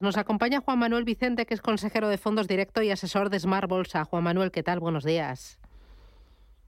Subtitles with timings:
[0.00, 3.68] Nos acompaña Juan Manuel Vicente, que es consejero de fondos directo y asesor de Smart
[3.68, 4.04] Bolsa.
[4.04, 4.80] Juan Manuel, ¿qué tal?
[4.80, 5.58] Buenos días.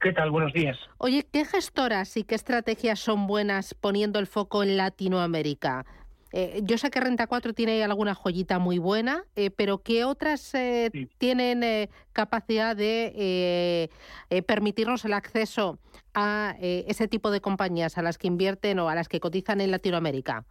[0.00, 0.30] ¿Qué tal?
[0.30, 0.78] Buenos días.
[0.98, 5.84] Oye, ¿qué gestoras y qué estrategias son buenas poniendo el foco en Latinoamérica?
[6.32, 10.54] Eh, yo sé que Renta 4 tiene alguna joyita muy buena, eh, pero ¿qué otras
[10.54, 13.90] eh, tienen capacidad de
[14.46, 15.78] permitirnos el acceso
[16.14, 19.70] a ese tipo de compañías, a las que invierten o a las que cotizan en
[19.70, 20.44] Latinoamérica?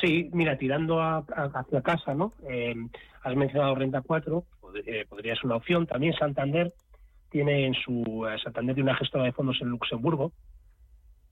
[0.00, 2.32] Sí, mira, tirando hacia casa, ¿no?
[2.48, 2.74] Eh,
[3.22, 4.44] has mencionado Renta 4,
[4.86, 5.86] eh, podría ser una opción.
[5.86, 6.72] También Santander
[7.30, 10.32] tiene en su eh, Santander tiene una gestora de fondos en Luxemburgo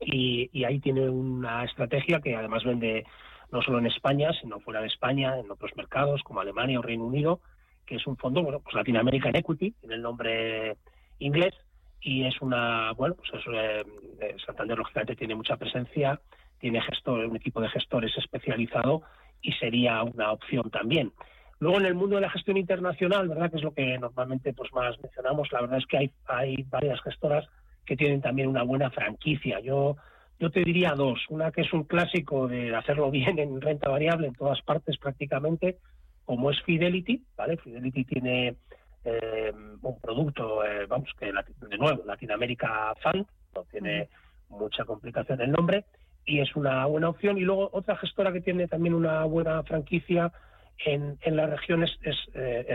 [0.00, 3.04] y, ahí tiene una estrategia que además vende
[3.50, 7.04] no solo en España, sino fuera de España, en otros mercados como Alemania o Reino
[7.04, 7.40] Unido,
[7.84, 10.76] que es un fondo, bueno, pues Latin American Equity, tiene el nombre
[11.18, 11.54] inglés
[12.00, 16.18] y es una, bueno, pues es, Santander lógicamente tiene mucha presencia
[16.62, 19.02] tiene gestor, un equipo de gestores especializado
[19.42, 21.12] y sería una opción también.
[21.58, 24.72] Luego en el mundo de la gestión internacional, verdad que es lo que normalmente pues
[24.72, 27.44] más mencionamos, la verdad es que hay, hay varias gestoras
[27.84, 29.58] que tienen también una buena franquicia.
[29.58, 29.96] Yo
[30.38, 34.28] yo te diría dos, una que es un clásico de hacerlo bien en renta variable
[34.28, 35.78] en todas partes prácticamente,
[36.24, 37.56] como es Fidelity, ¿vale?
[37.56, 38.56] Fidelity tiene
[39.04, 44.08] eh, un producto, eh, vamos, que de nuevo, Latinoamérica Fund, no tiene
[44.48, 45.84] mucha complicación el nombre,
[46.24, 47.38] y es una buena opción.
[47.38, 50.32] Y luego otra gestora que tiene también una buena franquicia
[50.84, 52.66] en, en la región es, es, eh,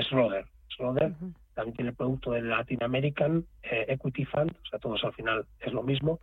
[1.54, 5.46] también tiene el producto del Latin American eh, Equity Fund, o sea, todos al final
[5.60, 6.20] es lo mismo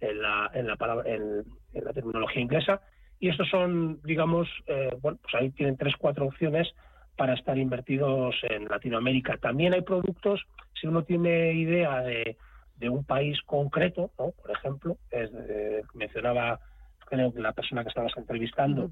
[0.00, 2.80] en la, en la, palabra, en, la terminología inglesa.
[3.20, 6.72] Y estos son, digamos, eh, bueno, pues ahí tienen tres, cuatro opciones
[7.16, 9.36] para estar invertidos en Latinoamérica.
[9.38, 10.40] También hay productos,
[10.80, 12.36] si uno tiene idea de,
[12.76, 14.30] de un país concreto, ¿no?
[14.30, 15.30] por ejemplo, es,
[15.94, 16.60] mencionaba
[17.08, 18.90] creo que la persona que estabas entrevistando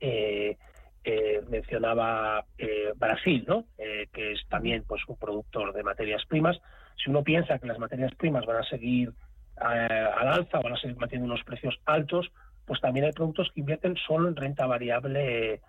[0.00, 0.56] eh,
[1.04, 3.66] eh, mencionaba eh, Brasil, ¿no?
[3.76, 6.58] que es también pues un productor de materias primas.
[6.96, 9.12] Si uno piensa que las materias primas van a seguir
[9.56, 12.30] al alza, van a seguir manteniendo unos precios altos,
[12.64, 15.60] pues también hay productos que invierten solo en renta variable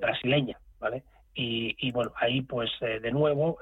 [0.00, 1.02] brasileña, ¿vale?
[1.34, 3.58] Y, bueno, ahí pues de nuevo,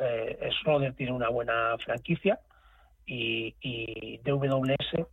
[0.61, 2.41] Schroeder tiene una buena franquicia
[3.07, 5.07] y, y DWS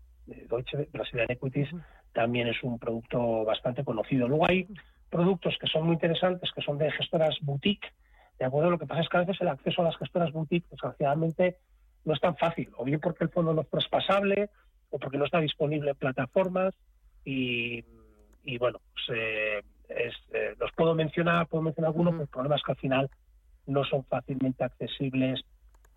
[0.50, 1.70] Deutsche Brazilian Equities
[2.14, 4.28] también es un producto bastante conocido.
[4.28, 4.68] Luego hay
[5.10, 7.92] productos que son muy interesantes, que son de gestoras boutique,
[8.38, 8.72] ¿de acuerdo?
[8.72, 11.58] Lo que pasa es que a veces el acceso a las gestoras boutique, desgraciadamente,
[12.06, 14.50] no es tan fácil, o bien porque el fondo no es traspasable,
[14.90, 16.74] o porque no está disponible en plataformas,
[17.26, 17.84] y,
[18.58, 22.72] bueno, pues, eh, eh, los puedo mencionar, puedo mencionar algunos, pero el problema es que
[22.72, 23.10] al final
[23.68, 25.42] no son fácilmente accesibles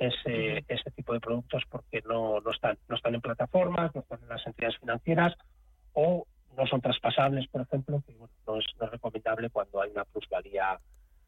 [0.02, 4.20] ese, ese tipo de productos porque no, no, están, no están en plataformas, no están
[4.22, 5.34] en las entidades financieras
[5.92, 6.26] o
[6.56, 10.78] no son traspasables, por ejemplo, que no, es, recomendable cuando hay una plusvalía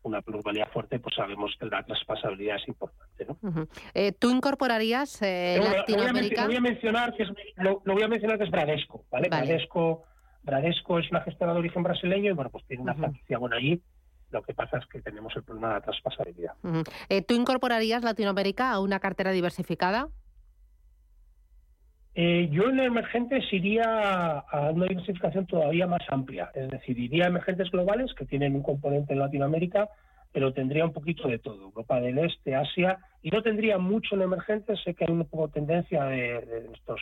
[0.02, 3.24] una plusvalía fuerte, pues sabemos que la traspasabilidad es importante.
[3.24, 3.66] ¿no?
[3.94, 6.42] Eh, ¿Tú incorporarías eh, Latinoamérica?
[6.42, 9.06] Lo voy, a mencionar que es, lo, voy a mencionar que es Bradesco.
[9.10, 9.28] ¿vale?
[9.30, 10.04] Bradesco,
[10.42, 13.80] Bradesco es una gestora de origen brasileño y bueno, pues tiene una franquicia buena allí
[14.34, 16.54] lo que pasa es que tenemos el problema de la traspasabilidad.
[17.08, 20.08] Eh, ¿Tú incorporarías Latinoamérica a una cartera diversificada?
[22.16, 23.84] Eh, yo en emergentes iría
[24.38, 28.62] a una diversificación todavía más amplia, es decir, iría a emergentes globales que tienen un
[28.62, 29.88] componente en Latinoamérica,
[30.32, 34.22] pero tendría un poquito de todo, Europa del Este, Asia, y no tendría mucho en
[34.22, 37.00] emergentes, sé que hay una poco tendencia de estos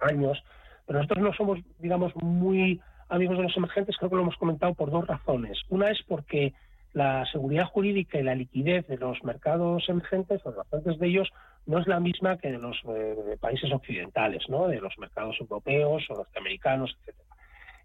[0.00, 0.42] años,
[0.86, 4.74] pero nosotros no somos, digamos, muy amigos de los emergentes, creo que lo hemos comentado
[4.74, 5.60] por dos razones.
[5.68, 6.52] Una es porque
[6.92, 11.28] la seguridad jurídica y la liquidez de los mercados emergentes, o de de ellos,
[11.66, 14.68] no es la misma que de los eh, países occidentales, ¿no?
[14.68, 17.36] de los mercados europeos o norteamericanos, etcétera.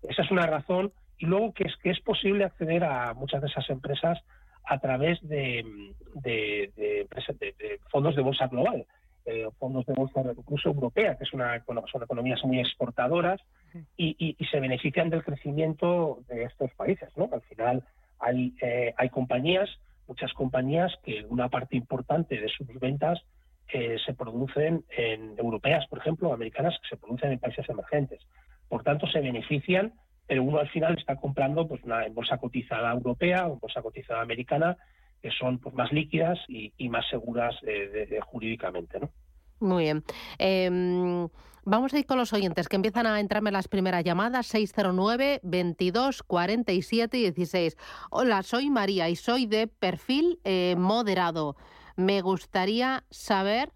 [0.03, 0.91] Esa es una razón.
[1.17, 4.19] Y luego que es que es posible acceder a muchas de esas empresas
[4.63, 5.65] a través de,
[6.13, 7.09] de
[7.89, 8.85] fondos de bolsa global.
[9.25, 13.39] Eh, fondos de bolsa incluso europea, que es una, son economías muy exportadoras
[13.95, 17.09] y, se benefician del crecimiento de estos países.
[17.15, 17.29] ¿no?
[17.31, 17.83] Al final
[18.19, 19.69] hay, eh, hay compañías,
[20.07, 23.21] muchas compañías que una parte importante de sus ventas
[23.71, 28.25] eh, se producen en europeas, por ejemplo, americanas, que se producen en países emergentes.
[28.67, 29.93] Por tanto, se benefician
[30.29, 34.77] pero uno al final está comprando pues una bolsa cotizada europea o bolsa cotizada americana
[35.21, 39.09] que son pues, más líquidas y, más seguras eh, jurídicamente, ¿no?
[39.59, 40.03] Muy bien.
[40.37, 41.27] Em,
[41.65, 46.23] vamos a ir con los oyentes que empiezan a entrarme las primeras llamadas 609 22
[46.23, 47.77] 47 16.
[48.09, 51.57] Hola, soy María y soy de perfil eh, moderado.
[51.97, 53.73] Me gustaría saber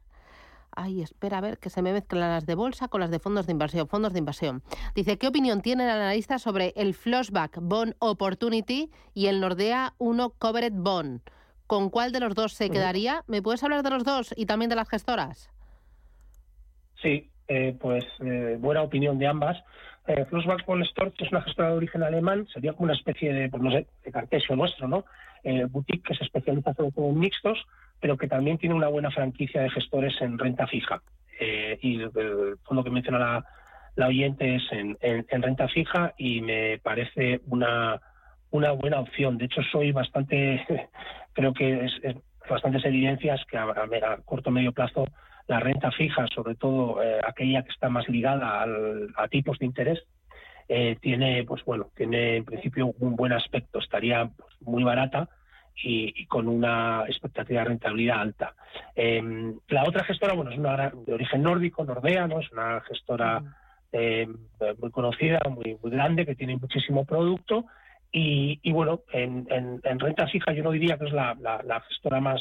[0.75, 3.45] Ay, espera a ver que se me mezclan las de bolsa con las de fondos
[3.45, 3.87] de inversión.
[3.87, 4.63] Fondos de inversión.
[4.95, 10.29] Dice, ¿qué opinión tiene el analista sobre el Flashback Bond Opportunity y el Nordea 1
[10.39, 11.21] Covered Bond?
[11.67, 13.23] ¿Con cuál de los dos se quedaría?
[13.27, 15.49] ¿Me puedes hablar de los dos y también de las gestoras?
[17.01, 19.57] Sí, eh, pues eh, buena opinión de ambas.
[20.07, 23.63] Eh, Flussbank Storch es una gestora de origen alemán, sería como una especie de, pues
[23.63, 25.05] no sé, de cartesio nuestro, ¿no?
[25.43, 27.57] Eh, boutique que se especializa sobre todo en mixtos,
[28.03, 31.01] pero que también tiene una buena franquicia de gestores en renta fija.
[31.39, 33.45] y el, fondo que menciona la,
[33.95, 34.97] la oyente es en,
[35.41, 38.01] renta fija y me parece una,
[38.51, 39.37] una buena opción.
[39.37, 40.65] De hecho, soy bastante,
[41.33, 41.93] creo que es,
[42.49, 45.05] bastantes evidencias que a, a, a corto o medio plazo
[45.47, 48.65] la renta fija, sobre todo eh, aquella que está más ligada
[49.15, 50.03] a tipos de interés,
[50.67, 55.29] eh, tiene, pues bueno, tiene en principio un buen aspecto, estaría pues, muy barata
[55.75, 58.53] y, con una expectativa de rentabilidad alta.
[58.95, 62.39] Em, la otra gestora, bueno, es una de origen nórdico, Nordea, ¿no?
[62.39, 63.41] Es una gestora
[63.91, 64.35] em,
[64.79, 67.65] muy conocida, muy, muy grande, que tiene muchísimo producto
[68.15, 69.47] y, bueno, en,
[69.81, 72.39] renta fija yo no diría que es la, gestora más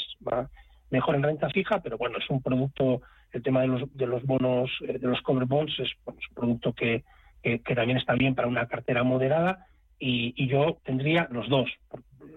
[0.90, 3.00] mejor en renta fija, pero bueno, es un producto,
[3.32, 6.74] el tema de los, de los bonos, eh, de los cover bonds, es, un producto
[6.74, 7.04] que,
[7.42, 9.66] que, también está bien para una cartera moderada
[9.98, 11.70] y, yo tendría los dos.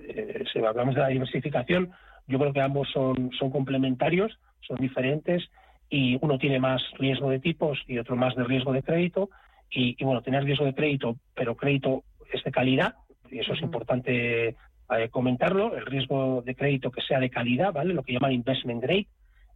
[0.07, 1.91] Eh, si hablamos de la diversificación,
[2.27, 5.43] yo creo que ambos son, son complementarios, son diferentes
[5.89, 9.29] y uno tiene más riesgo de tipos y otro más de riesgo de crédito.
[9.69, 12.95] Y, bueno, tener riesgo de crédito, pero crédito es de calidad,
[13.29, 17.93] y eso es importante eh, comentarlo, el riesgo de crédito que sea de calidad, ¿vale?
[17.93, 19.07] Lo que llaman investment grade,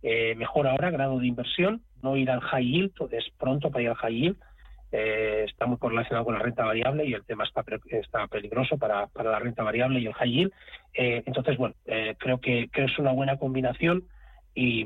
[0.01, 3.89] eh, mejor ahora, grado de inversión, no ir al high yield, es pronto para ir
[3.89, 4.37] al high yield,
[4.91, 9.07] eh, está muy correlacionado con la renta variable y el tema está, está peligroso para,
[9.07, 10.53] para, la renta variable y el high yield.
[10.93, 11.75] entonces, bueno,
[12.17, 14.03] creo que, que, es una buena combinación
[14.55, 14.85] y,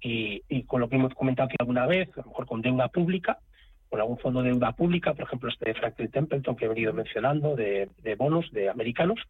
[0.00, 3.38] y, con lo que hemos comentado aquí alguna vez, a lo mejor con deuda pública,
[3.88, 6.92] con algún fondo de deuda pública, por ejemplo este de Franklin Templeton que he venido
[6.92, 9.20] mencionando, de, de bonos de americanos,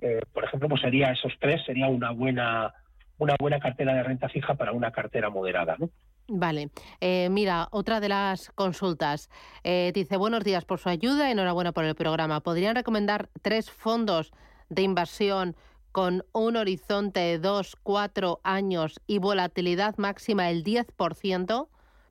[0.00, 2.72] eh, por ejemplo, pues sería esos tres, sería una buena,
[3.18, 5.90] una buena cartera de renta fija para una cartera moderada, ¿no?
[6.32, 6.70] Vale.
[7.00, 9.28] Eh, mira, otra de las consultas.
[9.64, 12.40] Eh, dice, buenos días por su ayuda, y enhorabuena por el programa.
[12.40, 14.30] ¿Podrían recomendar tres fondos
[14.68, 15.56] de inversión
[15.90, 21.68] con un horizonte de dos, cuatro años y volatilidad máxima del 10%?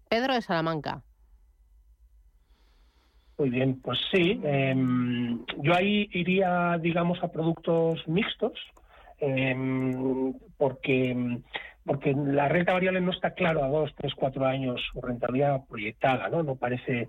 [0.09, 1.01] Pedro de Salamanca.
[3.37, 4.37] Muy bien, pues sí.
[4.43, 8.59] Em, yo ahí iría, digamos, a productos mixtos,
[9.19, 11.39] em, porque
[11.89, 16.29] porque la renta variable no está claro a dos, tres, cuatro años su rentabilidad proyectada,
[16.29, 16.43] ¿no?
[16.43, 17.07] No parece,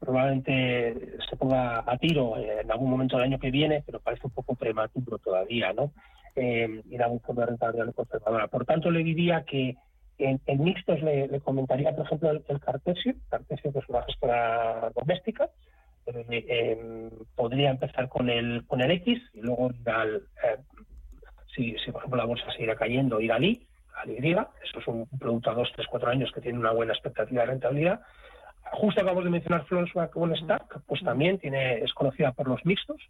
[0.00, 4.32] probablemente se ponga a tiro en algún momento del año que viene, pero parece un
[4.32, 5.92] poco prematuro todavía, ¿no?
[6.34, 8.48] Eh, ir a un fondo de renta variable conservadora.
[8.48, 9.76] Por tanto, le diría que
[10.16, 15.50] en, mixtos le, comentaría, por ejemplo, el, Cartesio, Cartesio que es una gestora doméstica,
[16.06, 20.56] eh, podría empezar con el con el X y luego ir al, eh,
[21.54, 23.66] si, si, por ejemplo la bolsa seguirá cayendo, ir al Y,
[24.02, 26.92] al Y, eso es un, producto a 2, 3, 4 años que tiene una buena
[26.92, 28.00] expectativa de rentabilidad.
[28.72, 33.00] Justo acabamos de mencionar Flonsback con Stack, pues también tiene, es conocida por los mixtos,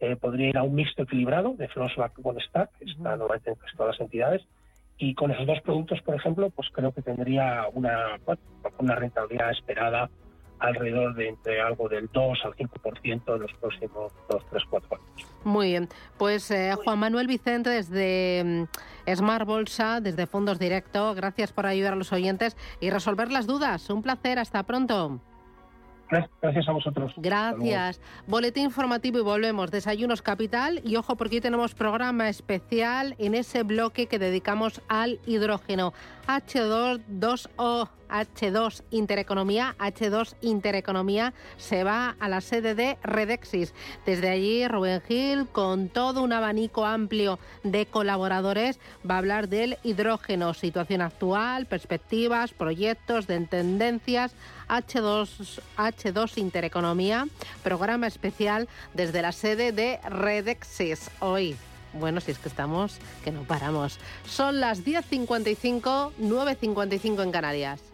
[0.00, 3.94] eh, podría ir a un mixto equilibrado de Flonsback con Stack, está normalmente en todas
[3.94, 4.42] las entidades,
[4.96, 8.18] y con esos dos productos, por ejemplo, pues creo que tendría una,
[8.78, 10.08] una rentabilidad esperada
[10.58, 15.28] alrededor de entre algo del 2 al 5% en los próximos 2, 3, 4 años.
[15.44, 18.66] Muy bien, pues eh, Juan Manuel Vicente desde
[19.06, 23.46] mm, Smart Bolsa, desde Fondos Directo, gracias por ayudar a los oyentes y resolver las
[23.46, 23.88] dudas.
[23.90, 25.20] Un placer, hasta pronto.
[26.40, 27.12] Gracias a vosotros.
[27.16, 28.00] Gracias.
[28.26, 29.70] Boletín informativo y volvemos.
[29.70, 30.80] Desayunos Capital.
[30.84, 35.92] Y ojo, porque hoy tenemos programa especial en ese bloque que dedicamos al hidrógeno.
[36.26, 37.88] H2O.
[38.14, 43.74] H2 Intereconomía, H2 Intereconomía se va a la sede de Redexis.
[44.06, 48.78] Desde allí, Rubén Gil, con todo un abanico amplio de colaboradores,
[49.08, 54.34] va a hablar del hidrógeno, situación actual, perspectivas, proyectos, de tendencias.
[54.68, 57.26] H2, H2 Intereconomía,
[57.62, 61.56] programa especial desde la sede de Redexis hoy.
[61.92, 63.98] Bueno, si es que estamos, que no paramos.
[64.26, 67.93] Son las 10.55, 9.55 en Canarias.